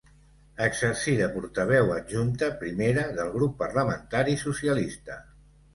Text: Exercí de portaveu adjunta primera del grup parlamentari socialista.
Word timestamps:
Exercí 0.67 1.13
de 1.19 1.27
portaveu 1.35 1.93
adjunta 1.97 2.49
primera 2.65 3.07
del 3.21 3.33
grup 3.39 3.55
parlamentari 3.63 4.39
socialista. 4.49 5.25